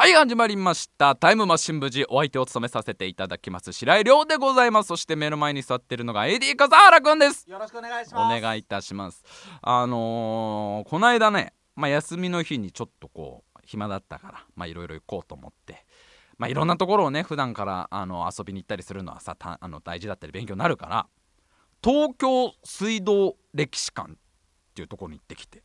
[0.00, 1.14] はい始まりました。
[1.14, 4.86] タイムマシン無事お相手を務めさせていただきます白井亮でございます。
[4.86, 7.44] そして目の前に座ってるのが AD 笠原くんです。
[7.46, 9.22] よろしくお願いしお願いいたします。
[9.60, 15.84] あのー、この間ねまあ休みの日にちょっとこう暇だったからまあいろいろ行こうと思って
[16.38, 21.06] まあいろんなところをね普段からあの遊びに行ったりするのはさあの大事だったり勉強になるから
[21.84, 24.14] 東京水道歴史館っ
[24.74, 25.62] ていうところに行ってきて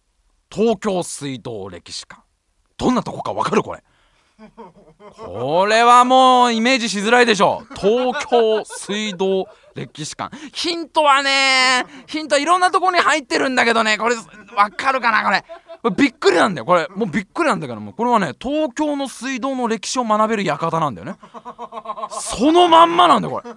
[0.52, 2.25] 東京水道歴史館。
[2.77, 3.83] どんなとこかわかるこれ
[5.17, 10.35] これはもうイメージしづらいでしょ東京水道歴史館。
[10.53, 13.98] ヒントはねヒントいろんなとこに入ってるんだけどね。
[13.98, 14.16] これ
[14.55, 15.43] わかるかなこれ。
[15.95, 16.66] びっくりなんだよ。
[16.66, 17.93] これもうびっくりなんだけども。
[17.93, 21.15] これはね東京の水道の歴史を学べる館なんだよね。
[22.09, 23.49] そのまんまなんだよこれ。
[23.49, 23.55] 引っ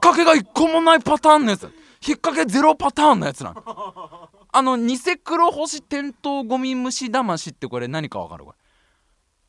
[0.00, 1.62] 掛けが一個もないパターンのやつ。
[2.06, 8.44] 引っ掛けゼロパターンのやつなのあの偽黒星転倒ゴミ虫魂ってこれ何かわかる？
[8.44, 8.65] これ。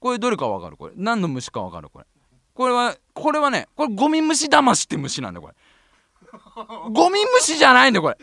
[0.07, 0.77] これどれかわかる？
[0.77, 0.93] これ。
[0.95, 1.89] 何の虫かわかる？
[1.89, 2.05] これ。
[2.53, 5.53] これはこれはねこれゴミ虫魂って虫なんだこれ。
[6.93, 8.17] ゴミ虫じゃないんだこれ。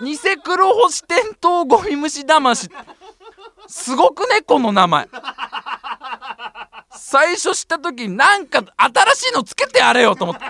[0.00, 2.70] 偽黒星転倒ゴミ虫魂
[3.66, 5.08] すごくねこの名前。
[6.92, 10.44] 最初知った時になんか新しいのつけてやれよと思って。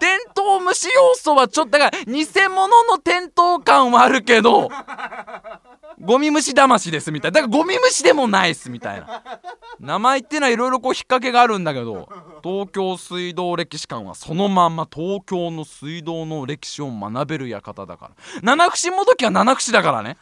[0.00, 4.68] テントウムシ要素はちょっとだから偽物のテントウ感はあるけど
[6.00, 7.40] ゴミ虫魂ですみたいな。
[7.40, 9.22] だからゴミ虫でもないっすみたいな。
[9.80, 12.08] 名前っていうのはいろいろこう引っ掛けがあるんだけど
[12.42, 18.10] 東京水道歴史館はそのまんま東京の水道の歴史を学べる館だから。
[18.42, 20.16] 七串もどきは七串だからね。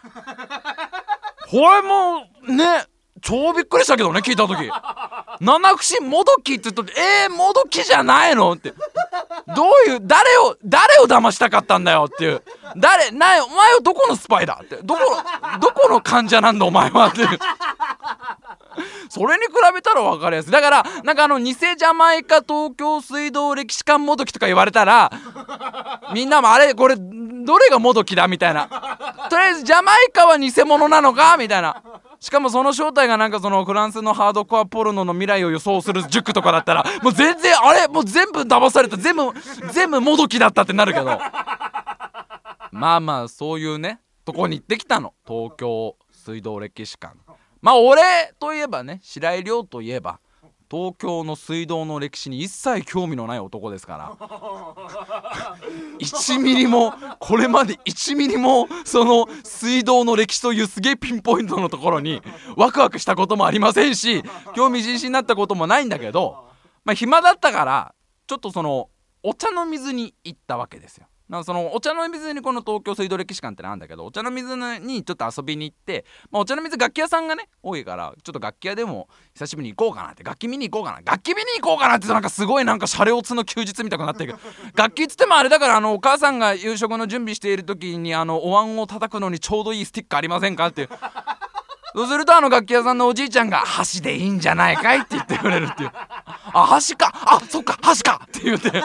[1.51, 2.86] これもね
[3.20, 4.70] 超びっくりしたけどね聞いた時。
[5.41, 6.92] 七串もどきって言ったって
[7.25, 8.73] えー、もどきじゃないのって。
[9.55, 12.43] どういう誰を誰を騙したかったんだよっていう。
[12.77, 14.77] 誰なお前はどこのスパイだって。
[14.77, 15.01] どこ
[15.61, 17.39] どこの患者なんだお前はっていう。
[19.09, 20.53] それに比べたら分かりやすい。
[20.53, 25.11] だからなんかあの偽ジャマイカ東京水道歴史館もどきとか言われたら
[26.14, 28.69] みんなもあれこれどれがもどきだみたいな。
[29.29, 31.83] とりあえずジャマイカは偽物なのかみたいな。
[32.23, 37.89] しかもその正体がなんかそのフランスのハードコアポルノの未来を予想する塾とかだったらもう全然あれ？
[37.89, 38.97] もう全部騙された。
[38.97, 39.33] 全部
[39.73, 41.07] 全部もどきだったってなるけど。
[42.71, 45.15] まあまあそういうねとこに行ってきたの。
[45.27, 47.17] 東京水道歴史館。
[47.61, 48.01] まあ俺
[48.39, 50.21] といえばね白井亮といえば
[50.73, 54.29] 東京の水道の歴史に一切興味のない男ですから
[56.01, 62.23] 1ミリもこれまで1ミリもその水道の歴史というすげえピンポイントのところに
[62.57, 64.23] ワクワクしたこともありませんし
[64.55, 66.49] 興味津々になったこともないんだけど
[66.87, 67.95] まあ暇だったから
[68.27, 68.89] ちょっとその
[69.23, 71.07] お茶の水に行ったわけですよ。
[71.33, 84.37] なそのお茶の水にこの東京水道歴史館ってなんだけどお茶の水にちょっと遊びに行って、まあ、お茶の水楽器屋さんがね多いからちょっと楽器屋でも久しぶりに行こうかなって楽器見に行こうかな楽器見に行こうかなってなんかすごいなんかシャレオツの休日みたくなってる
[84.77, 90.91] 楽器っつってもあれだからあのお母さんが夕食の準備している時にあのお椀を叩くのにちょうどいいスティックありませんかっていう。
[91.95, 97.13] そうするとあの楽器屋さんのおじいちゃんが「箸でいいんじゃないかい?」って言ってくれるっていう「あ箸か！
[97.15, 98.83] あそっか箸か」って言って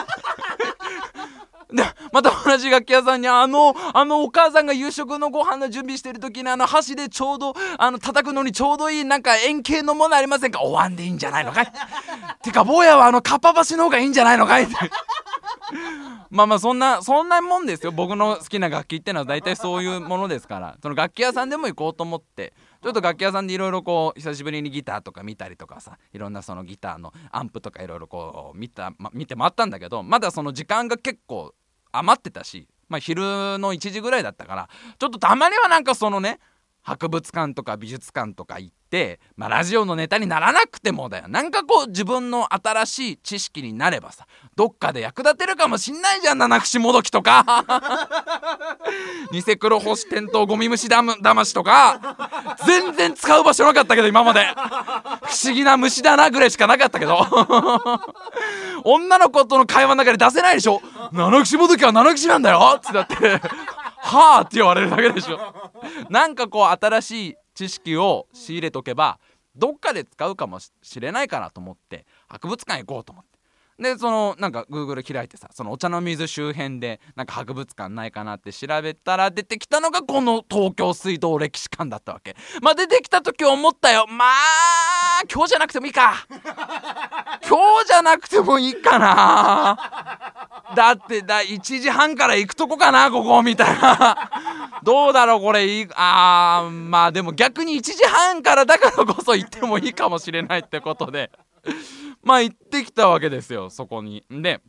[1.72, 10.62] でまた同じ楽器屋さんにあのあのお母さんが夕食のご飯の準備してる時にあの箸でちょうどあの叩くのにちょうどいいなんか円形のものありませんか？
[10.62, 11.72] お椀でいいんじゃないのかい？
[12.42, 14.64] てか坊やはあのかっぱ橋の方がいいんじゃないのかい？
[14.64, 14.74] っ て
[16.30, 17.92] まあまあそんなそんなもんですよ。
[17.92, 20.76] 僕の好きな楽器ってのは大体そういうものですから。
[20.82, 22.52] その楽器屋さんでも行こうと思って。
[22.82, 31.54] ちょっと楽器屋さんでいろいろこう久しぶりにギターとか見たりとかさいろんなそのギターのアンプとかいろいろこう見た、ま、見て回ったんだけどまだその時間が結構
[31.90, 33.22] 余ってたし、まあ、昼
[33.58, 34.68] の1時ぐらいだったから
[34.98, 36.38] ちょっとたまにはなんかそのね
[36.88, 41.28] 博物館とか美術館とか行って、まあ、ラジオのネタにならなくてもだよ。
[41.28, 44.26] なんかこう自分の新しい知識になればさ
[44.56, 47.44] どっかで役立てるかもしんないじゃん七串もどきとか。
[49.32, 51.12] 偽黒星転倒ゴミ虫だむ
[51.44, 52.00] しとか。
[52.64, 54.46] 全然使う場所なかったけど今まで。
[54.46, 57.20] 不思議な虫だなぐらいしかなかったけど。
[58.84, 60.80] 女の子との会話の中で出せないでしょ。
[61.12, 62.76] 七串もどきは七串なんだよ。
[62.78, 63.42] ってだって。
[64.08, 65.38] はあって言われるだけでしょ。
[66.10, 69.18] なんかこう新しい知識を仕入れとけば
[69.54, 73.38] どっかで使うかもしれないかなと思って博物館行こうと思って。
[73.80, 82.34] でそのなんか Google 開いてさそのお茶の水周辺でなんか博物館ないかなって調べたら出てきたのがこの東京水道歴史館だったわけ。
[82.60, 84.06] まあ出てきた時思ったよ。
[84.08, 84.97] まあ
[85.30, 86.26] 今日じゃなくてもいいか。
[87.48, 89.78] 今日じゃなくてもいいかな。
[90.76, 94.30] だってだ1時半から行くとこかなここみたいな。
[94.82, 95.66] どうだろうこれ。
[95.66, 101.30] いいあーまあでも逆に1時半からだからこそ行ってもいいかもしれないってことで。
[102.22, 104.24] まあ行ってきたわけですよそこに。
[104.30, 104.60] で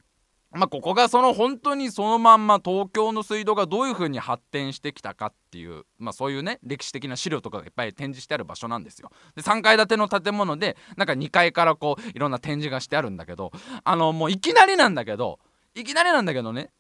[0.52, 9.12] まあ、ここがその本当にそのまんま東京の水道がどういう風に発展してきたかっていう、まあ、そういうね歴史的な資料とかがいっぱい展示してある場所なんですよ。
[9.36, 13.52] で3階建ての建物でなんか2階からこういろんな展示がしてあるんだけど
[13.84, 15.40] あのもういきなりなんだけど
[15.76, 16.72] いきなりなんだけどね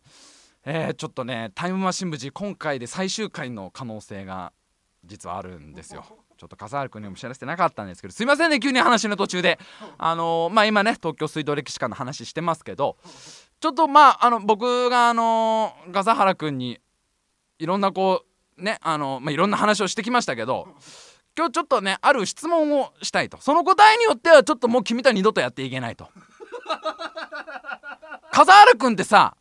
[0.65, 4.51] えー、ちょっとねタイムマシン部事今回で最終回の可能性が
[5.05, 6.03] 実はあるんですよ。
[6.37, 9.59] ちょっと笠原君にも知らせてなかったんですけどすいませんね急に話の途中で
[9.97, 12.95] あのー、まあ今ね東京水道歴史館の話してますけど
[13.59, 16.79] ちょっとまああの僕があのー、笠原君に
[17.57, 18.23] いろんなこ
[18.57, 20.67] うねあの、まあ、いろんな話をしてきましたけど
[21.37, 23.37] 今日ちょっとねある質問をしたいと。
[23.41, 26.09] その答えによってはちょっともう君とは二度とやっていけないと。
[28.31, 29.35] 笠原君ってさ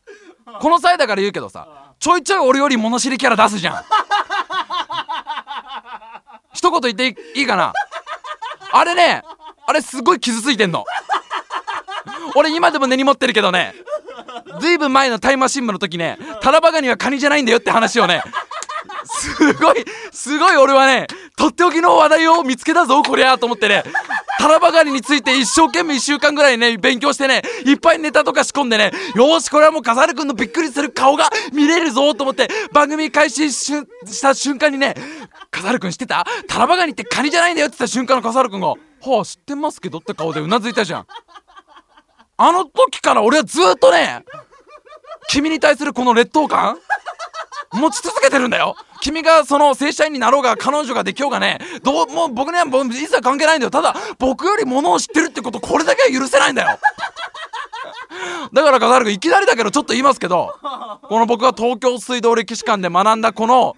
[0.59, 3.83] この際だから言うけどさちょいちょい俺より物知りキャラ出すじゃん。
[6.53, 7.73] 一言言っていいかな？
[8.71, 9.23] あれね
[9.65, 10.83] あれすごい傷ついてんの。
[12.35, 13.73] 俺今でも根に持ってるけどね
[14.59, 18.21] ずいぶん前のタイムマシン部の時ねタラバガニはカニじゃないんだよって話をね。
[19.05, 23.83] すごいすごい俺はねとっておきの話題を見つけたぞこりゃと思ってね。
[24.37, 34.95] タラバガニについて一生懸命1週間ぐらいね勉強してねいっぱいネタとか仕込んでねよしこれはもう笠原君のびっくりする顔が見れるぞと思って番組開始した瞬間にね
[35.51, 36.25] 笠原君知ってた？
[36.47, 38.77] タラバガニってカニじゃないんだよって言った瞬間の笠原君が「は
[39.21, 41.05] あ知ってますけど」って顔でうなずいたじゃん。
[42.41, 44.23] あの時から俺はずっとね
[45.27, 46.77] 君に対するこの劣等感
[47.73, 48.75] 持ち続けてるんだよ。
[49.01, 53.71] 君がその正社員になろうが彼女ができようがねどうもう僕にはもう一切関係ないんだよ。
[53.71, 56.79] ただ僕より物を知ってるってことこれだけは許せないんだよ。
[58.53, 60.55] だから笠原君いきなりだけどちょっと言いますけど
[61.03, 63.75] この僕が東京水道歴史館で学んだこの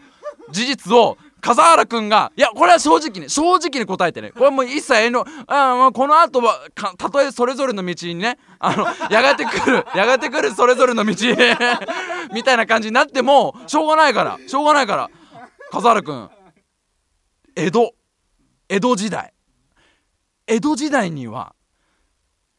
[0.52, 4.32] 事実を笠原君が、いや、これは正直に、正直に答えてね。
[4.32, 11.16] これはもう一切遠慮、あまあ、この後は、たとえそれぞれの道にね、あの、 やがて来る、やがて来るそれぞれの道
[12.34, 15.10] みたいな感じになっても、しょうがないから、しょうがないから。
[15.72, 16.30] 笠原君、
[17.56, 17.94] 江戸、
[18.70, 19.34] 江戸時代。
[20.48, 21.56] 江戸時代には、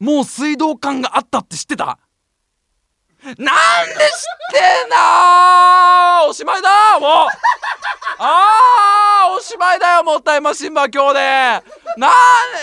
[0.01, 1.99] もう水道管があったって知ってた？
[3.23, 3.47] なんで知っ
[4.51, 4.59] て
[4.89, 7.11] んのおしまいだもう
[8.25, 11.21] あーおしまいだよもったいましんば今日で。
[11.97, 12.13] な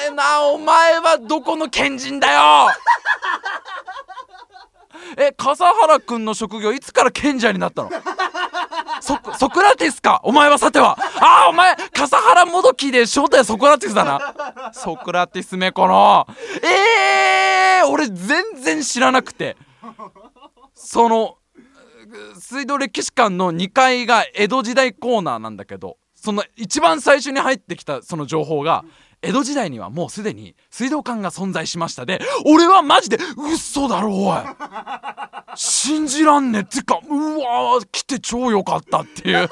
[0.09, 2.69] んなお前はどこの県人だよ。
[5.17, 7.89] え笠原君の職業いつから賢者になったの？
[9.01, 10.21] ソソクラティスか？
[10.23, 10.97] お前はさては。
[11.19, 14.71] ああお前笠原もどきで正体ソクラティスだな。
[14.71, 16.25] ソクラティスめこの。
[16.63, 19.57] ええー、俺全然知らなくて。
[20.73, 21.35] その
[22.39, 28.83] 水道歴史館の2階が江戸時代コーナーなんだけどその一番最初に入ってきたその情報が
[29.21, 33.17] 江戸時代にはもうすでに水道管が存在しましたで俺はマジで
[33.53, 34.38] 嘘だろおい。
[35.56, 39.50] 信じらんねってかうわ来て超良かったっていう。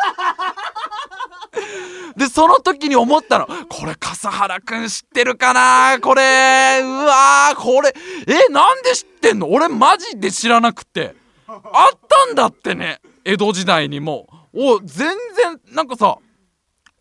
[2.16, 3.48] でその時に思ったの。
[3.68, 6.00] これ笠原くん知ってるかな？
[6.00, 6.82] これ。
[6.82, 7.94] うわこれ。
[8.28, 9.50] えなんで知ってんの？
[9.52, 11.16] 俺マジで知らなくて。
[11.48, 14.28] あったんだってね江戸時代にも。
[14.54, 16.18] お全然なんかさ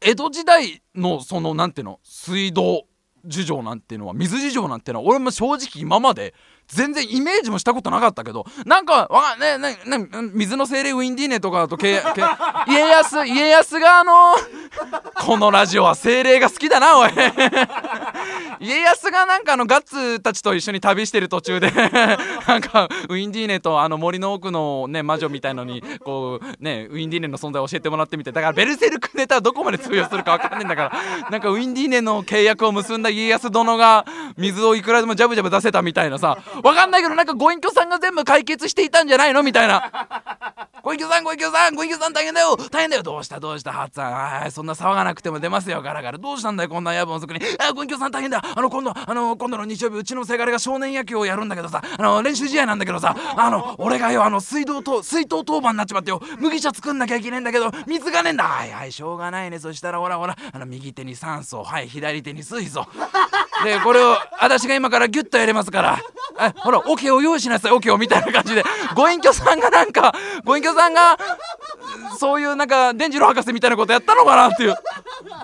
[0.01, 2.85] 江戸時代のその何ていうの水道
[3.25, 6.35] 事情なんていうのは水事情なんていうのは俺も正直今まで
[6.69, 12.23] 全然イメージもしたことなかったけどなんかわねねね水の精霊ウィンディーネとかだとけけ
[12.71, 14.35] 家康家康があの
[15.25, 17.11] このラジオは精霊が好きだなおい。
[18.61, 21.71] 家康がなんかあのガッツたちと一緒に旅してる途中で
[22.47, 30.83] なんかウィンディーネとあの森の奥のね魔女みたいのにこうねウィンディーネの存在を教えてもらってみてだからベルセルクネタはどこまで通用するか分かんねえんだか
[31.23, 34.05] らなんかウィンディーネの契約を結んだ家康殿が
[34.37, 39.91] 水をいくらでもジャブジャブ出せたみたいなさわかんないけどなんかご隠居さんが全部解決していたんじゃないのみたいな。
[40.83, 42.57] ご隠居さんご隠居さんご隠居さん大変だよ。
[42.71, 43.03] 大変だよ。
[43.03, 46.19] どうしたどうしたハッツさんそんな騒がなくても出ますよガラガラ。
[46.19, 47.41] どうしたんだよこんな夜分遅くに。
[47.59, 48.41] あご隠居さん大変だ。
[48.55, 51.83] あの今度あの今度の日曜日うちのせがれが少年野球をやるんだけどさ。
[51.99, 53.17] あの練習試合なんだけどさ。
[53.37, 56.21] あの俺がよあの水道と水筒当番になっちまってよ。
[56.39, 58.45] 麦茶作んなきゃいけねえんだけど水がねえんだ。
[58.45, 59.59] はいはいしょうがないね。
[59.59, 60.37] そしたらほらほら。
[60.53, 62.87] あの右手に酸素はい左手に水素
[63.65, 65.99] でこれを私が今からギュッとやれますから。
[66.39, 67.73] あほらオケを用意しなさい。
[67.73, 68.63] オケをみたいな感じで。
[68.95, 71.17] ご隠居さんがなんかご隠居さんが
[72.19, 74.75] そういうなんか伝次郎博士みたいなことやったのかなっていう。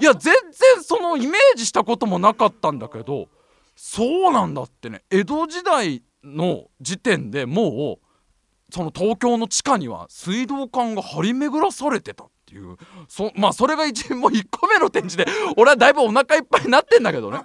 [0.01, 3.29] いや全然そのイメージしたこともなかったんだけど
[3.75, 5.03] そうなんだってね。
[5.11, 12.25] 江戸時代の時点でもうその東京の地下には水道管が張り巡らされてた。
[12.53, 12.77] ていう
[13.09, 17.41] そ まあそれが一 もう1個目の展示で俺はだいぶお腹いっぱいになってんだけどね。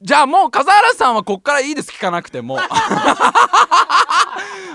[0.00, 1.92] じゃあもう笠原さんはこっからいいです。
[1.92, 2.58] 聞かなくても。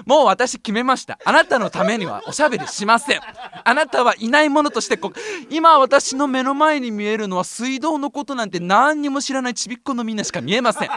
[0.06, 1.20] もう私決めました。
[1.25, 3.20] あなたのためにはおしゃべりしません。
[3.65, 5.12] あなたはいないものとしてこ
[5.50, 10.89] 今私の目の前に見えるのは水道のことなんて何にも知らないちびっこのみんなしか見えません。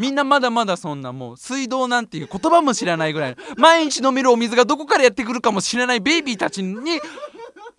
[0.00, 7.00] みんなまだまだそんなもう水道なんていう言葉も知らないぐらい毎日飲めるお水がどこからやってくるかもしれないベイビーたちに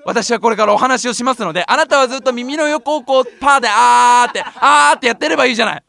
[0.06, 5.84] 私はこれからお話をしますのであなたはずっと耳の横をこうパーであーってあーってやってればいいじゃない。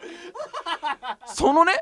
[1.26, 1.74] そのね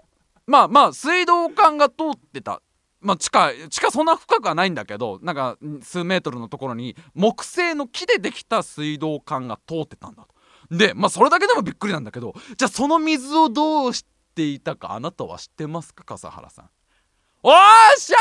[0.47, 2.61] まあまあ水道管が通ってた。
[3.01, 10.77] まあ地下地下そんな深くはないんだけどなんか数メートルのところに木製の木でできた水道管が通ってたんだと。
[10.77, 14.05] でまあそれだけでもびっくりなんだけどじゃあその水をどうし
[14.41, 16.71] ていたかあなたは知ってますか笠原さん。
[17.43, 17.53] おっ
[17.99, 18.17] しゃ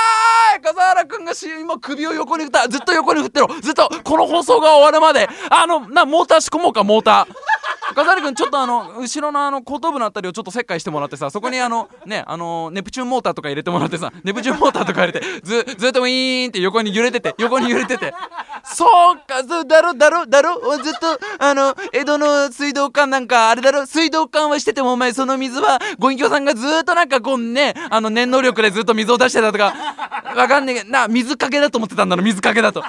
[0.56, 2.68] ーい笠原君が今首を横に振った。
[2.68, 3.48] ずっと横に振ってろ。
[3.62, 5.28] ずっとこの放送が終わるまで。
[5.50, 7.94] あのなモーター仕込もうかモーター。
[7.96, 18.14] 笠原君ちょっとあの後ろのあの後頭部のあたりをちょっと切開してもらってさそこにあのねあのネプチューンモーターとか入れてもらってさネプチューンモーターとか入れてずずっとウィーンって横に揺れてて横に揺れてて。
[18.74, 20.60] そうかそうだろだろだろ？
[20.78, 23.86] ずっとあの江戸の水道管なんかあれだろ？
[23.86, 29.74] 水道管はしててもお前その水はご隠居さんがずっとなんかこうねあの念能力でずっと水を出してたとか。
[30.36, 32.22] わかんねえけどな水かけだと思ってたんだろ？
[32.22, 32.84] 水かけだと。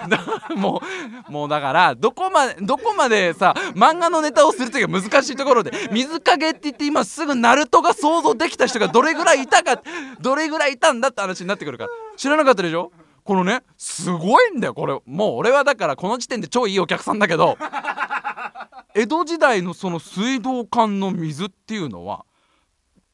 [0.54, 0.82] も
[1.28, 9.80] うもうだからどこまでどこまでさ漫画のネタをする時が難しいところで水かけって言って今すぐナルトが想像できた人がどれぐらいいたか
[10.20, 11.90] どれぐらいいたんだって話になってくるから。
[12.18, 12.92] 知らなかったでしょ？
[13.24, 14.98] このねすごいんだよこれ。
[15.06, 17.56] もう俺はだからこの時点で超いいお客さんだけど
[18.94, 22.24] 江戸時代のその水道管の水っていうのは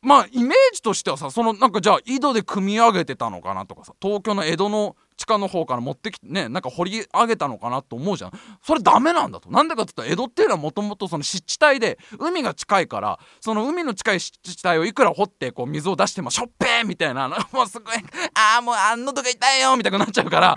[0.00, 8.32] まあイメージとしてはさそのなんかじゃあ井戸で汲み上げてたのかなとかさ東京の江戸の地下の方から持ってきてねなんか掘り上げたのかなと思うじゃん。
[8.62, 9.50] それダメなんだと。
[9.50, 17.96] なんでかって言ったら江戸っていうのはもともとその湿地帯で海が近いからその海の近い湿地帯をいくら掘ってこう水を出してもしょっぺーみたいなもうすごい
[18.34, 20.56] ああもうあんのとか痛いよみたいになっちゃうから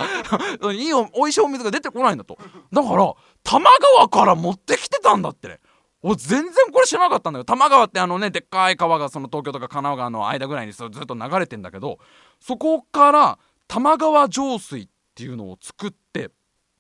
[0.72, 2.38] いいお美味しいお水が出てこないんだと。
[2.72, 5.48] だから多摩川から持ってきてたんだって。
[5.48, 5.60] ね
[6.03, 12.00] お全然これ知らなかったんだよ多摩川ってあのねでっかい川がその東京とか神奈川の間ぐらいにずっと流れてんだけど
[12.39, 13.39] そこから
[13.72, 16.30] 玉川上水っていうのを作って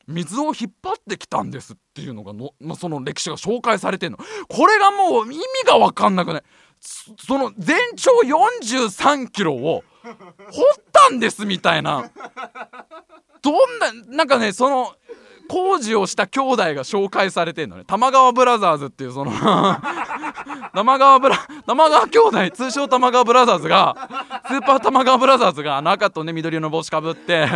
[0.07, 4.17] 水を引っ張ってきたんですっていうのがの、まあ、その歴史が紹介されてんの。
[4.49, 6.43] これがもう意味が分かんなくない。
[6.81, 12.11] その全長43キロを掘ったんですみたいな。
[13.41, 14.93] どんななんかねその
[15.51, 19.33] 工事をした兄弟が紹介されてんのね玉川ブラザーズっていうその
[20.73, 24.07] 玉川ブラ玉川兄弟通称玉川ブラザーズが
[24.47, 27.49] スーパー玉川ブラザーズが赤とね緑の帽子かぶって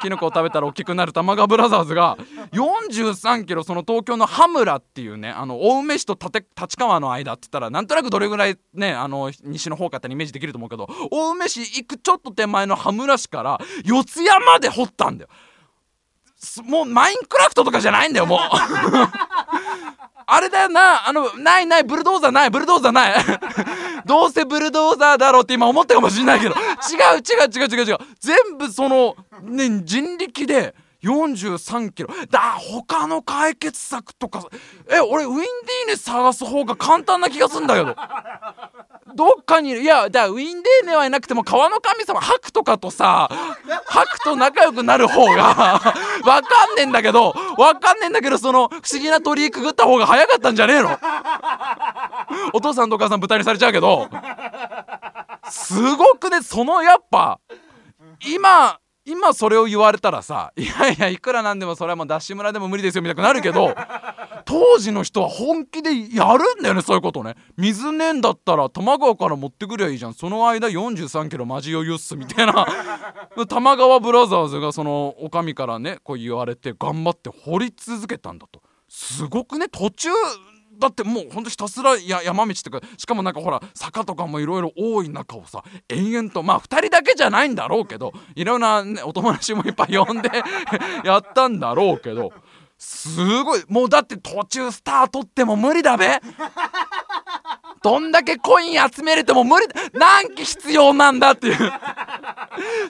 [0.00, 2.16] キノコを食べたら大きくなる玉川ブラザーズが
[2.52, 15.30] 43キロその東京の羽村っていうねあの青梅市と立川の間って言ったらなんとなくどれぐらいねあの西の方かってイメージできると思うけど青梅市行くちょっと手前の羽村市から四谷まで掘ったんだよ。
[16.64, 18.38] もうマインクラフトとかじゃないんだよもう。
[20.30, 23.14] あれだよなあのないないブルドーザーないブルドーザーない。
[24.04, 26.54] どうせブルドーザーだろうって今思ったかもしんないけど。
[26.54, 26.58] 違
[27.16, 27.98] う違う違う違う違う。
[28.20, 32.08] 全部そのね人力で43キロ。
[32.30, 34.44] だ他の解決策とか。
[34.90, 35.46] え俺ウィンディー
[35.88, 37.94] ネ探す方が簡単な気がすんだけど。
[39.14, 43.28] どっかにいやだウィンディーネはいなくても川の神様ハクとかとさ
[43.86, 50.98] ハクと仲良くなる方がわかんねえんだけどわかんねえんだけどその不思議な鳥居くぐった方が早かったんじゃねえの。
[52.52, 54.08] お父さんとお母さん豚にされちゃうけど。
[55.50, 57.40] すごくねそのやっぱ
[58.26, 58.78] 今
[59.08, 63.74] 今それを言われたらさいやいやいくらなんでもそれはもうダッシュ村でも無理ですよみたいになるけど
[64.48, 67.34] 当時の人は本気でやるんだよねそういうことね。
[67.58, 70.14] 水ねんだったら多摩川から持ってくりゃいいじゃん。
[70.14, 72.66] その間43キロマジ余裕っすみたいな。
[73.36, 78.62] 多摩川ブラザーズがそのおかみからねこう言われて頑張って掘り続けたんだと。
[78.88, 80.08] すごくね途中
[80.78, 90.30] だってもうほんとひたすらや山道とかしかもなんかほら坂とかもいろいろ多い中をさ延々とまあ2人だけじゃないんだろうけどいろんな、ね、お友達もいっぱい呼んで
[91.04, 92.32] やったんだろうけど
[92.78, 96.20] すごいもうだって途中スター取っても無理だべ。
[97.82, 101.72] どんだけコイン集めれても無理何機必要なんだっていう。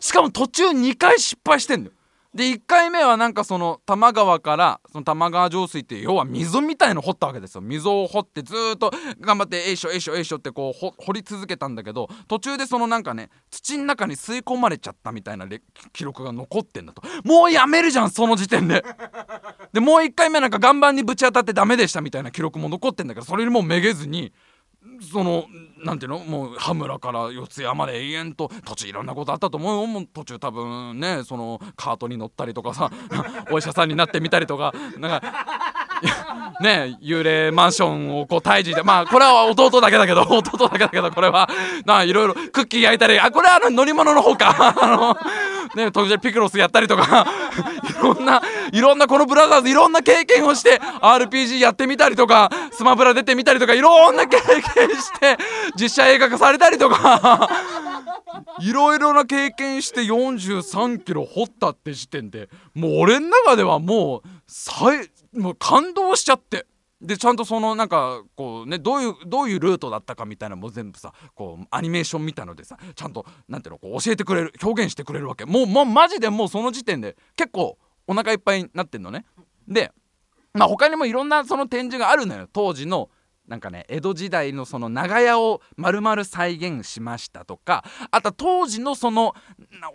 [0.01, 1.93] しかも途中2回失敗してんのよ。
[2.39, 7.61] で1回目はなんかその多摩川からその多摩川上水って要は溝みたいの掘ったわけですよ。
[7.61, 15.49] 溝を掘ってずっと頑張ってえいしょえいしょえいしょってこう掘り続けたんだけど途中でそのなんかね土の中に吸い込まれちゃったみたいな
[15.93, 17.03] 記録が残ってんだと。
[17.25, 18.85] もうやめるじゃんその時点で。
[19.73, 24.33] でもう1回目なんか岩盤にぶち当たってダメでしたみたいな記録も残ってんだけどそれにもうめげずに
[25.01, 25.47] その
[25.85, 26.19] なんていうの？
[26.21, 29.87] もう羽村から四谷まで永遠と途中いろんなことあったと思うよ。
[29.87, 32.91] もう途中多分ねそのカートに乗ったりとかさ
[33.51, 35.78] お医者さんになってみたりとかなんか
[36.61, 41.49] ね幽霊マンションをこう退治でまあこれは弟だけだけど 弟だけだけどこれは
[41.85, 44.75] ないろいろクッキー焼いたりあこれはあの乗り物の方か。
[44.81, 45.17] あの
[45.75, 47.27] ね途中ピクロスやったりとか
[48.01, 54.63] いろんないろんなこのブラザーズいろんな経験をして RPG やってみたりとかスマブラ出てみたりとかいろんな経験
[54.97, 55.37] して
[55.79, 57.49] 実写映画化されたりとか。
[58.61, 66.67] いろいろな経験して43キロ掘ったって時点でもう俺の中ではもう最もう感動しちゃって。
[67.01, 75.45] でちゃんとそのなんかこうねどういうどういうルートだったかみたいなのも全部さこうアニメーション見たのでさちゃんとなんていうのこう教えてくれる表現してくれるわけ。
[75.45, 77.79] もうもうマジでもうその時点で結構
[78.09, 79.27] お腹いっぱいになってんのね。
[79.69, 79.93] で
[80.55, 82.49] まあ他にもいろんなその展示があるのよ。
[82.53, 83.11] 当時の
[83.49, 89.35] なんかね江戸時代のその長屋を丸々再現しましたとかあと当時のその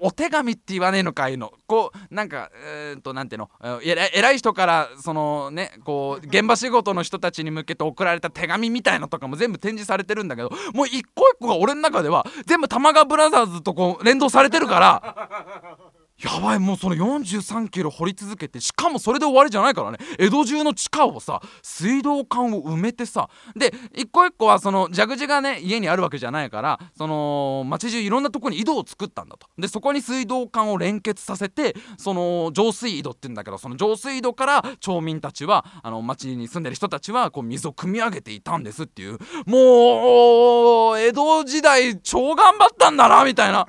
[0.02, 1.54] お手紙って言わねえのかいの。
[1.68, 3.50] こうなんかえー、っとなんていうの？
[3.84, 15.94] 偉い人からそのねこう現場仕事の人たちに向けて送られた手紙みたいのとかも全部展示されてるんだけどもう一個一個が俺の中では全部玉川ブラザーズとこう連動されてるから。
[16.24, 19.98] やばいもうその43キロ掘り続けてしかもそれで終わりじゃないからね。
[20.18, 29.48] 江戸中の地下をさ水道管を埋めてさで一個一個はその蛇口がね家にあるわけじゃないからその町中いろんなとこに井戸を作ったんだと。
[29.58, 39.18] でそこに水道管を連結させてその浄水井戸って言うんだけどその浄水井戸から町民たちはあの町に住んでる人たちはこう水を汲み上げていたんですっていう。
[39.46, 43.68] もう江戸時代超頑張ったんだなみたいな。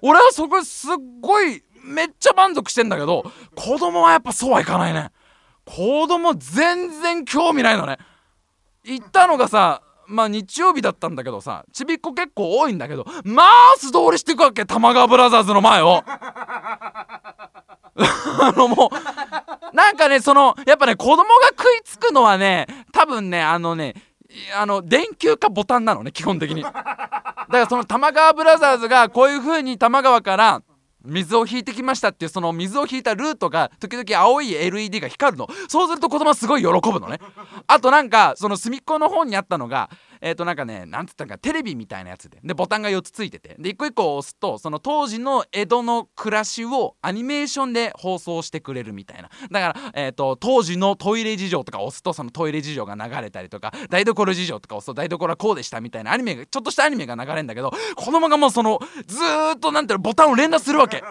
[0.00, 5.10] 俺はそこすっごいめっちゃ満足してんだけど子供はやっぱそうはいかないね。
[5.64, 7.98] 子供全然興味ないのね。
[8.84, 16.02] 行ったのがさまあ日曜日だったんだけどさちびっこ結構多いんだけどまあ素通りしていくわけ玉川ブラザーズの前を。
[17.96, 21.24] あのもうなんかねそのやっぱね子供が
[21.56, 23.94] 食いつくのはね多分ねあのね
[24.56, 26.62] あの電球かボタンなのね基本的に。
[26.62, 30.62] だからその玉川ブラザーズがこういう風に玉川から
[31.04, 35.48] 水を引いてきましたっていうその水を引いたルートが時々青い LED が光るの。
[35.68, 37.20] そうすると子供はすごい喜ぶのね。
[37.66, 39.90] あとなんかその隅っこの方にあったのが
[40.24, 42.38] えっ、ー、となんかねなんつったんかテレビみたいなやつで。
[42.42, 43.56] でボタンが4つついてて。
[43.58, 49.28] で一個一個押すとその当時の江戸の暮らしをアニメーションで放送してくれるみたいな。
[49.50, 59.18] だから、えーと、当時のトイレ事情とか押すとそのトイレ事情が流れたりとか台所事情とか押すと台所はこうでしたみたいなアニメがちょっとしたアニメが流れるんだけど子供がもうそのず
[59.56, 61.04] っとなんていうのボタンを連打するわけ。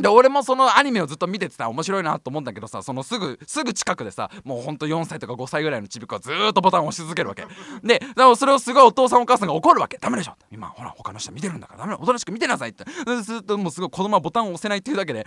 [0.00, 7.44] で俺もそのアニメをずっと見ててさ面白いなと思うんだけどさそのすぐすぐ近くでさもうほんと4歳とか5歳ぐらいのちびっ子はずっとボタンを押し続けるわけ。
[7.82, 8.00] で
[8.36, 9.98] それをすごいお父さんお母さんが怒るわけ。
[9.98, 10.34] ダメでしょ。
[10.50, 11.80] 今ほら他の人見てるんだから。
[11.80, 11.98] ダメだ。
[12.00, 12.84] おとなしく見てなさいって。
[13.22, 15.26] ずっともうすごい子供はボタンを押せないっていうだけで。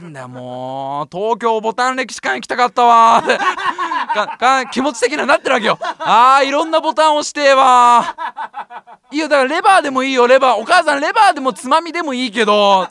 [0.00, 0.28] なんだよ。
[0.28, 3.22] もう東京ボタン歴史館行きたかったわ。
[4.14, 5.78] かか気持ち的にはなってるわけよ。
[5.80, 8.16] あーいろんなボタン押してわ。
[9.12, 10.26] いいよだからレバーでもいいよ。
[10.26, 12.88] レバーお母さんレバーでもつまみでもいいけど。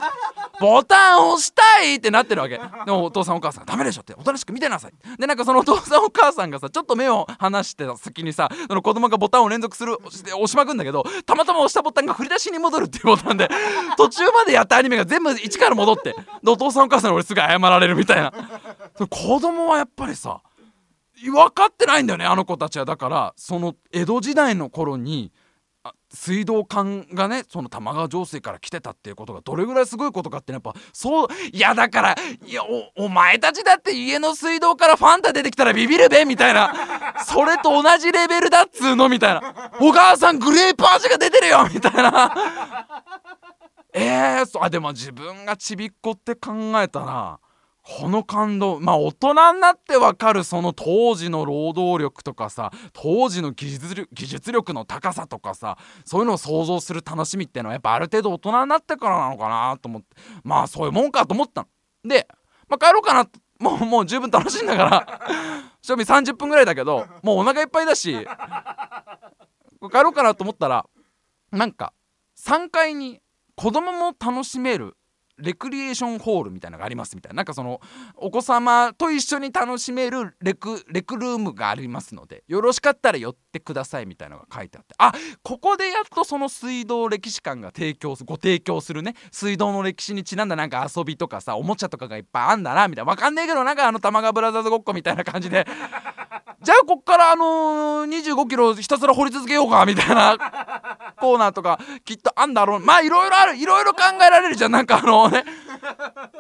[0.60, 2.58] ボタン押したいってなってるわけ。
[2.58, 4.14] でもお父さんお母さんダメでしょって。
[4.14, 4.94] おとなしく見てなさい。
[5.18, 13.50] でなんかそのお父さんお母さんがさちょっと目を離してた先にさその子供がボタンを連続する押しまくんだけどたまたま押したボタンが振り出しに戻るっていうボタンで
[13.98, 18.34] 途中までやったアニメが全部一から戻ってでお父さんお母さんに俺すぐ謝られるみたいな。
[19.10, 20.42] 子供はやっぱりさ
[21.22, 22.86] 分かってないんだよねあの子たちは。
[22.86, 25.32] だからその江戸時代の頃に
[26.12, 32.62] 水道管がねその玉川上水から来てたっていうことがどれぐらいすごいことかってやっぱそういやだからいや
[32.96, 36.74] お前たちだって家の水道からファンタ出てきたらビビるべみたいな。
[37.26, 39.72] それと同じレベルだっつうのみたいな。
[39.80, 42.36] お母さんグレープ味が出てるよみたいな。
[43.94, 47.40] えー、そあでも自分がちびっこって考えたら
[47.82, 60.08] この感動まあ大人になってわかるその当時の労働力とかさ当時の技術力技術力の高さとかさそういうのを想像する楽しみっていうのはやっぱある程度大人になってからなのかなと思って
[60.44, 61.68] まあそういうもんかと思ったの。
[62.04, 62.28] で、
[62.68, 65.22] まあ、帰ろうかなもうもう十分楽しいんだから
[65.82, 68.14] 賞味30分ぐらいだけどもうお腹いっぱいだし
[69.92, 70.86] 帰ろうかなと思ったら
[71.52, 71.94] なんか
[72.38, 73.20] 3階に
[73.56, 74.96] 子供も楽しめる
[75.40, 77.38] レクリエーションホールみたいなのがありますみたいな。
[77.38, 77.82] なんかその
[78.16, 84.96] お子様と一緒に楽しめるレクレクルームがありますのでよろしかったら寄ってくださいみたいなのが書いてあって。
[84.98, 85.12] あ
[85.44, 89.16] ここでやっとその水道歴史館が提供ご提供するね。
[89.32, 93.10] 水道の歴史にちなんだなんか遊びとかさおもちゃとかがいっぱいあんだなみたいな。
[93.10, 95.66] わかんねえけどなんかあの玉川ブラザーズごっこみたいな感じで。
[96.62, 100.38] じゃあこっからあのー、25キロひたすら掘り続けようかみたいな
[101.18, 102.80] コーナーとかきっとあんだろう。
[102.80, 103.56] まあいろいろある。
[103.56, 104.72] いろいろ考えられるじゃん。
[104.72, 105.44] なんかあのね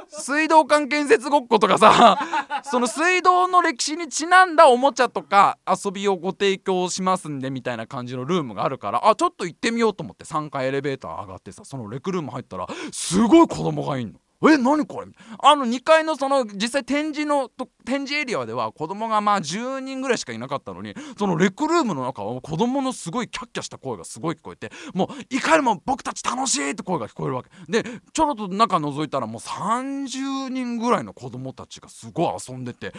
[0.09, 2.19] 水道管建設ごっことかさ
[2.63, 14.19] その水道の歴史にちなんだおもちゃとか遊びをご提供しますんでみたいな感じのルームがあるからあちょっと行ってみようと思って3階エレベーター上がってさそのレクルーム入ったらすごい子供がいんの。
[14.41, 15.07] え何これ？
[15.43, 27.49] あの2階のその実際展示のと展示エリアでは子供がまあ10人ぐらいしかいなかったのにそのレクルームの中は子供のすごいキャッキャした声がすごい聞こえてもういかにも僕たち楽しいって声が聞こえるわけ。
[27.69, 32.91] でちょろっと中覗いたらもう30人ぐらいの子供たちがすごい遊んでてえ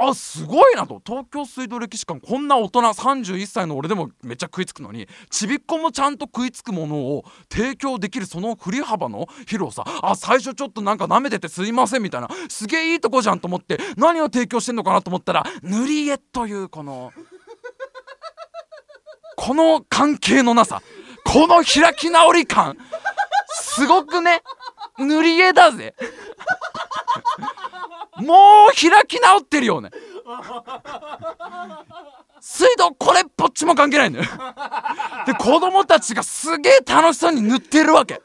[0.00, 1.00] あすごいなと。
[1.06, 9.84] 東京水道歴史館こんな大人31歳の俺でもめっちゃ食いつくのにちびっこもちゃんと食いつくものを提供できるその振り幅の広さ。
[10.02, 17.12] あ最最初ちょっとなんか舐めててすいませんみたいなすげえいいとこじゃんと思って何を提供してんのかなと思ったら塗り絵というこの
[19.36, 20.82] この関係のなさ
[21.24, 22.76] この開き直り感。
[23.52, 24.42] すごくね
[24.98, 25.94] 塗り絵だぜ。
[28.18, 29.90] もう開き直ってるよね。
[32.40, 34.24] 水道これっぽっちも関係ないんだよ。
[35.26, 38.20] で子供たちがすげえ楽しそうに塗ってるわけ。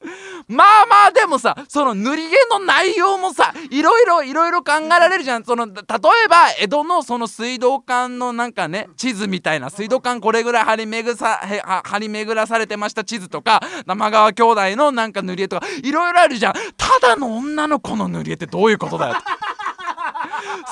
[0.48, 5.44] まあまあでもさその塗り絵の内容もさいろいろいろいろ考えられるじゃん。
[5.44, 11.40] その例えば江戸のその水道管のなんかね地図みたいな水道管これぐらい張り巡さ
[11.84, 16.52] 張り巡らされてました地図とか生川兄弟のなんか塗り絵とかいろいろあるじゃん。
[16.76, 19.16] ただの女の子の塗り絵ってどういうことだよ。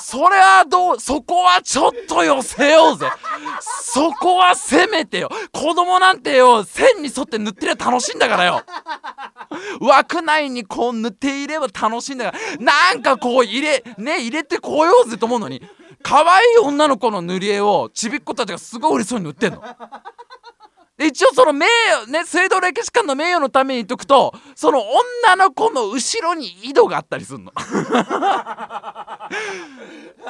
[0.01, 3.09] それはどうそこはちょっと寄せようぜ。
[3.83, 5.31] そこはせめてよ。
[5.53, 8.63] 子供なんてよ線に沿って塗ってりゃ楽しいんだからよ。
[9.81, 12.65] 枠内にこう塗っていれば楽しいんだから。
[12.65, 15.63] なんかこう入れね入れてこようぜと思うのに。
[16.03, 19.63] 可愛い女の子の塗り絵をちびっ子たちがすごい嬉しそうに塗ってんの。
[20.99, 21.67] 一応その名
[22.07, 24.81] 誉ね水道歴史館の名誉のために言っとくとその
[25.27, 27.53] 女の子の後ろに井戸があったりするの。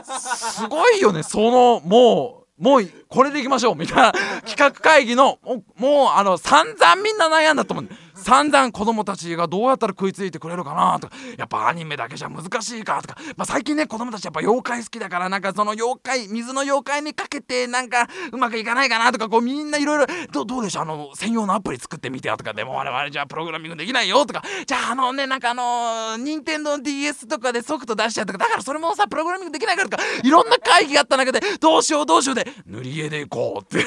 [0.05, 4.13] すごいよねそのもうもうこれでいきましょうみたいな
[4.45, 5.39] 企画会議の
[5.77, 7.89] もうあの散々みんな悩んだと思う
[8.23, 20.07] 散々子供たちがどうやったら食いついてくれるかなとかやっぱアニメだけじゃ難しいかとか、まあ、最近ね子供たちやっぱ妖怪好きだからなんかその妖怪水の妖怪にかけてなんかうまくいかないかなとかこうみんないろいろ
[20.45, 20.83] どうでしょう？
[20.83, 33.85] あの専用のアプリ作ってみてよとかでも我々じゃあプログラミングできないよとかじゃああのねなんかあの任天堂 d s とかでソフト出しちゃうとかだからそれもさプログラミングできないからとかいろんな会議があった中でどうしようどうしようで塗り絵でいこうって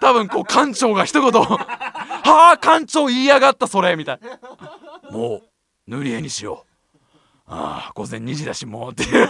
[0.00, 4.38] 多分こう館長が一言はあ館長言いやがったそれみたいな。
[5.10, 5.42] もう
[5.86, 6.68] 塗り絵にしよう。
[7.46, 9.04] ああ午前2時だしもうって。
[9.04, 9.28] いう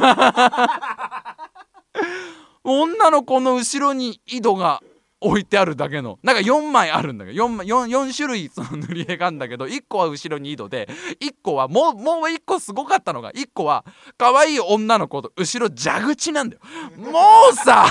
[2.64, 4.82] 女の子の後ろに井戸が
[5.20, 6.18] 置いてあるだけの。
[6.22, 7.46] なんか4枚あるんだけど。
[7.46, 9.66] 4, 4, 4種類その塗り絵があるんだけど。
[9.66, 10.88] 1個は後ろに井戸で
[11.20, 13.84] 1個はもうもう1個すごかったのが1個は
[14.16, 16.62] 可愛い女の子と後ろ蛇口なんだよ。
[16.96, 17.18] も
[17.50, 17.86] うさ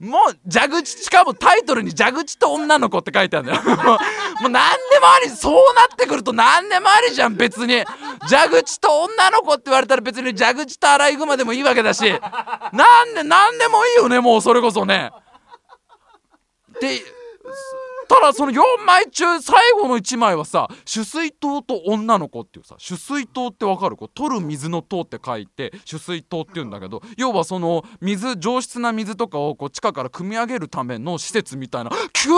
[0.00, 3.62] もう蛇口しかもタイトルに蛇口と女の子って書いてあるんだよ。
[4.40, 7.84] もう何でもありそうなってくると何でもありじゃん別に。
[8.30, 12.08] 蛇口と女の子って言われたら別に蛇口とアライグマでもいいわけだし。
[12.72, 15.10] なんで何でもいいよねもうそれこそね。
[16.80, 17.02] で
[18.08, 23.96] ただその4枚中最後の1枚はさ取水塔と女の子っていうさ取水塔ってわかる？
[23.96, 32.36] こう取る水の塔って書いて取水塔っていうんだけど要はその水上質な水とかをこう地下から汲み上げるための施設みたいな急に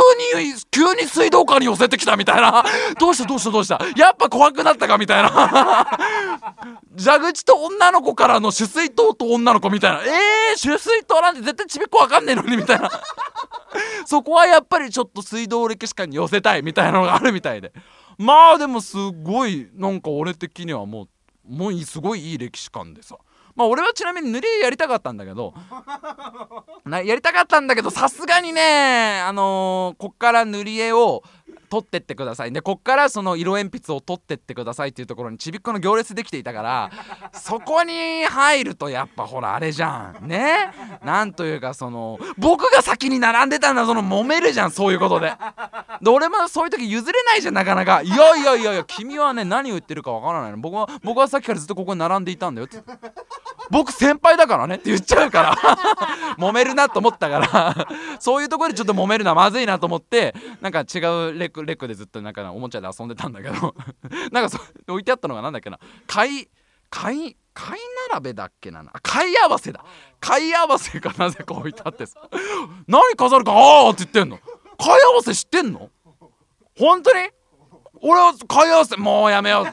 [0.70, 2.64] 急に水道管に寄せてきたみたいな。
[2.98, 3.28] どうした？
[3.28, 3.50] どうした？
[3.50, 3.80] どうした？
[3.96, 5.86] やっぱ怖くなったかみたいな。
[6.98, 10.02] 蛇口と女の子からの取水塔と女の子みたいな。
[10.02, 12.90] えー、取水塔なんて絶対ちびっこわかんねえのにみたいな。
[14.04, 17.72] そこはやっぱりちょっと水道歴史館に寄せたいみたいなのがあるみたいで。
[18.18, 21.08] まあでもすごいなんか俺的にはもう
[21.48, 23.16] もうすごいいい歴史観でさ。
[23.56, 25.52] まあ俺はちなみに塗り絵やりたかったんだけど。
[26.90, 31.22] やりたかったんだけどさすがにねあのー、こっから塗り絵を
[31.70, 32.52] 取ってってください。
[32.52, 36.90] でこっからその色鉛筆を取ってってくださいっていうところにちびっこの行列できていたから
[37.32, 40.26] そこに入るとやっぱほらあれじゃん。
[40.26, 40.72] ね？
[41.04, 45.32] なんというかその僕が先に並んでたんだその揉めるじゃんそういうことで。
[46.02, 48.02] で俺もそういう時譲れないじゃんなかなか。
[48.02, 50.58] いやいやいやいや君はね何を言ってるかわからないの。
[50.58, 52.78] 僕は僕はさっきからずっとここに並んでいたんだよって。
[53.70, 55.56] 僕先輩だからねって言っちゃうから。
[56.38, 57.86] 揉めるなと思ったから。
[58.18, 60.98] そういうところでちょっと揉めるのはまずいなと思ってなんか違
[61.30, 63.74] うレクレクでずっとなんかおもちゃで遊んでたんだけど。
[64.32, 65.78] なんかそ置いてあったのがなんだっけな。
[66.06, 66.48] 貝
[66.90, 67.78] 貝貝
[68.12, 68.84] 並べだっけな。
[69.02, 69.84] 貝合わせだ。
[70.20, 72.20] 貝合わせがなぜか置いてあってさ。
[72.86, 74.38] 何飾るかああって言ってんの。
[74.78, 75.90] 貝合わせ知ってんの？
[76.78, 77.28] 本当に？
[78.02, 79.66] 俺は貝合わせもうやめよう。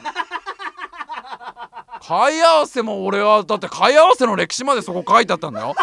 [2.00, 5.74] 貝合わせも俺はだって貝合わせの歴史までそこ書いてあったんだよ。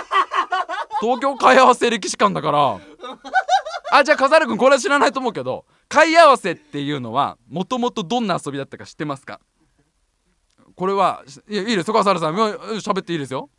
[1.01, 2.80] 東京貝合わせ歴史館だから。
[3.91, 9.39] あじゃあ笠原君これは知らないと思うけど貝合わせっていうのはもともとどんな遊びだったか知ってますか？
[10.75, 11.93] これはいいいですよ。
[11.93, 13.49] 笠原さん喋っていいですよ。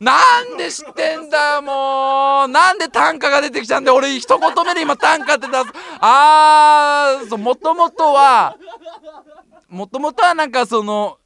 [0.00, 2.48] なんで知ってんだもう。
[2.48, 3.96] なんで短歌が出てきちゃうんだよ。
[3.96, 5.64] 俺一言目で今短歌って出す。
[6.00, 8.56] あーもともとは
[9.68, 11.18] もともとはなんかその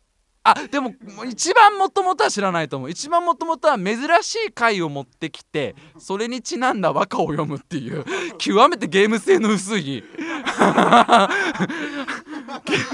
[0.45, 0.93] あでも
[1.29, 2.91] 一番もともとは知らないと思う。
[2.91, 8.05] 一番もともとは珍しい回を持ってきてそれにちなんだ和歌を読むっていう
[8.39, 10.03] 極めてゲーム性の薄いゲ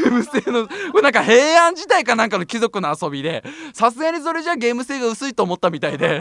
[0.05, 6.21] ーム性のこれなんか平安時代かなんかの貴族の遊びでさすがにそれじゃゲーム性が薄いと思ったみたいで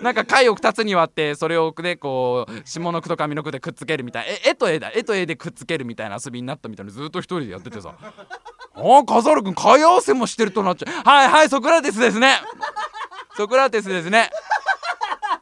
[0.00, 7.94] なんか回を2つに割ってそれをねこう下の句と上の句でくっつけるみたい絵と絵だ絵と絵でくっつけるみたいな遊びになったみたいなずっと一人でやっててさ。
[8.76, 11.02] あ笠原君買い合わせもしてるとなっちゃう。
[11.08, 12.40] はいはいソクラテスですね。
[13.36, 14.30] ソクラテスですね。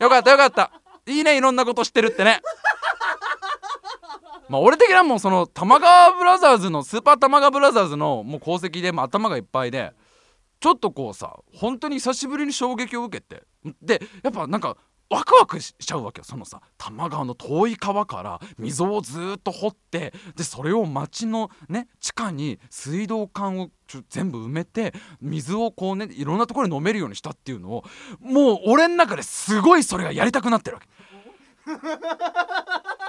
[0.00, 0.70] よかったよかった。
[1.06, 2.40] いいねいろんなこと知ってるってね。
[4.48, 9.92] まあ俺的にはもうその玉川ブラザーズのスーパー玉川ブラザーズのもう功績でも頭がいっぱいで
[10.60, 13.42] ちょっとこうさ本当に久しぶりに衝撃を受けて
[13.82, 14.76] でやっぱなんか
[15.10, 16.24] ワクワクしちゃうわけよ。
[16.24, 23.68] そのさ多摩川の遠い川から溝をずっと掘ってでそれを町のね地下に水道管を
[24.08, 27.84] 全部埋めて水をこうねいろんなところに飲めるようにしたっていうのを
[28.20, 30.88] もう俺の中ですごいそれがやりたくなってるわけ。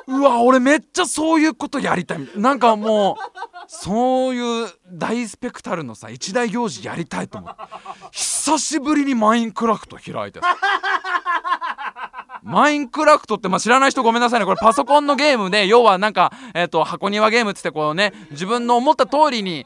[0.07, 2.19] うわ俺めっちゃそういうことやりたい。
[2.35, 3.15] なんかもう
[3.67, 7.61] そういう大スペクタルのさ一大行事やりたいと思って
[8.11, 10.39] 久しぶりにマインクラフト開いて
[12.45, 14.45] マインクラフトって、まあ、知らない人ごめんなさいね。
[14.45, 19.65] これパソコンのゲームで、要はなんか、えっ、ー、と、箱庭ゲームつってこうね、自分の思った通りに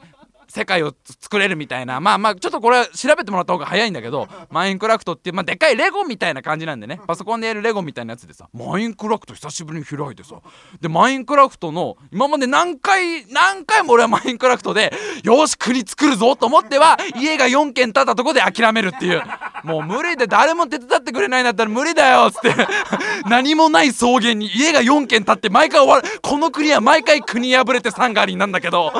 [0.50, 2.00] 世界を作れるみたいな。
[2.00, 7.00] まあまあちょっとこれは調べてもらった方が早いんだけど マインクラフトっていう、まあ、でかいレゴみたいな感じなんでね。
[7.06, 8.48] パソコンでやるレゴみたいなやつでさ。
[8.52, 10.34] マインクラフト久しぶりに開いてさ。
[10.80, 19.22] でマインクラフトの今まで何回何回も俺はマインクラフトでよし国作るぞと思っては 家が4軒建ったとこで諦めるっていう。
[19.62, 22.54] もう無理で誰も手伝ってくれないんだったら無理だよっつって。
[23.28, 26.20] 何もない草原に家が4軒建って毎回終わる。
[26.22, 28.92] この国は毎回国破れてサンガリーなんだけど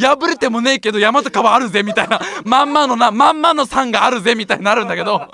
[0.00, 5.28] 破れてもねえけど山と川あるぜみたいなまんまのなまんまの山があるぜみたいになるんだけど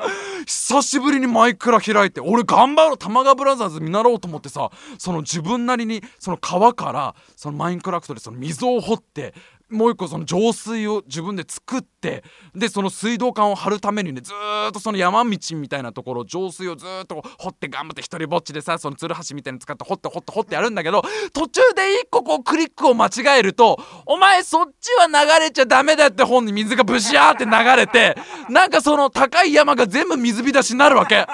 [0.47, 9.35] 久しぶりにマイクラ開いて俺頑張ろう玉川ブラザーズ見習おうと思ってさその自分なりにその川からそのマインクラフトでその溝を掘って
[9.71, 12.23] もう一個その浄水を自分で作って
[12.55, 14.33] でその水道管を張るためにねず
[14.69, 21.03] っとその山道みたいなところ浄水をずっと掘って頑張って一人ぼっちでさそのつるはしみたいに使って掘って掘って掘ってやるんだけど
[21.33, 28.17] 途中で一個こうクリックを間違えるとお前そっちは流れちゃダメだって本に水がブシャーって流れて
[28.49, 31.27] なんかその高い山が全部水浸しになるわけ。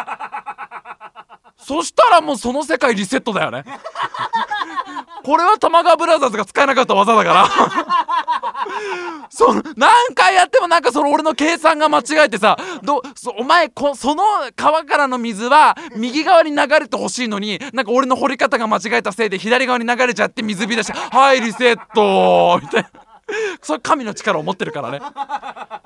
[1.64, 3.64] そしたらもうその世界リセットだよね。
[5.25, 7.48] これは玉川ブラザーズが使えなかった技だから。
[9.31, 13.03] そ何回やってもなんかその俺の計算が間違えてさど
[13.38, 14.22] お前こその
[14.57, 20.92] 川からの水は右側に流れてほしいのになんか俺の掘り方が間違えたせいで左側に流れちゃって水浸し。
[20.92, 23.02] はいリセットみたいな。
[23.63, 25.01] それ神の力を持ってるからね。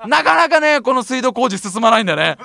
[0.07, 2.37] なかなかねこの水道工事進まないんだよね。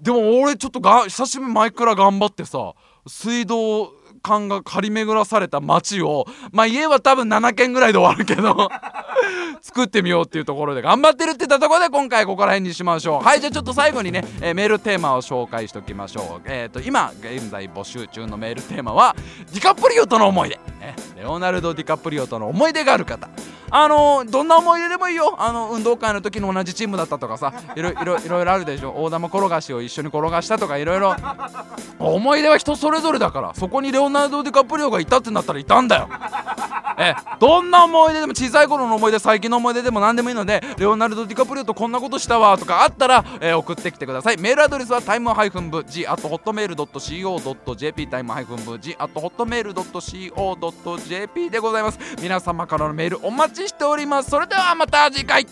[0.00, 2.74] でも俺ちょっとが久しぶりにマイクラ頑張ってさ
[3.06, 3.92] 水道
[4.22, 8.68] 管が張り巡らされた街をまあ家は多分7軒ぐらいで終わるけど
[9.62, 13.24] 作ってみようっていうところで頑張ってるって言ったところで今回ここら辺にしましょう。
[13.24, 16.42] はいじゃあちょっと最後にね、えー、メールテーマを紹介しておきましょう。
[16.44, 19.16] えっ、ー、と今現在募集中のメールテーマは
[19.52, 23.28] ディカプリオとの思い出、ね、レオナルド・ディカプリオとの思い出がある方。
[23.70, 25.34] あのどんな思い出でもいいよ。
[25.38, 28.92] あの運動会の時の同じチームだったとかさいろいろいろいろあるでしょ。
[28.96, 31.14] 大玉転がしを一緒に転がしたとかいろいろ
[31.98, 36.08] 思い出は人それぞれだからそこにレオナルド・ディカプリオがいたってなったらいたんだよ。
[37.00, 44.36] えどんな思い出でも小さい頃の思い出最近の思い出でも何でもいいのでレオナルド・ディカプリオとこんなことしたわとかあったら、えー、送ってきてください。
[44.36, 51.98] メールアドレスはタイムハイフン部 G あとホットメール .co.jp タイムハイフン部 G あとホットメール .co.jp でございます。
[52.20, 54.30] 皆様からのメールお待ち待ちしております。
[54.30, 55.44] それではまた次回。